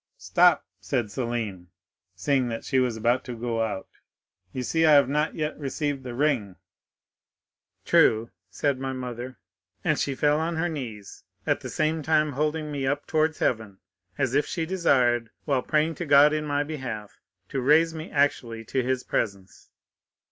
[0.17, 1.69] 'Stop,' said Selim,
[2.15, 3.87] seeing that she was about to go out;
[4.51, 9.37] 'you see I have not yet received the ring,'—'True,' said my mother.
[9.83, 13.77] And she fell on her knees, at the same time holding me up towards heaven,
[14.17, 18.65] as if she desired, while praying to God in my behalf, to raise me actually
[18.65, 19.69] to his presence."